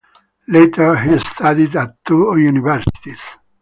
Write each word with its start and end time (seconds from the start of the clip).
Later 0.47 0.95
He 0.97 1.19
studied 1.19 1.75
at 1.75 2.03
two 2.03 2.35
universities. 2.39 3.21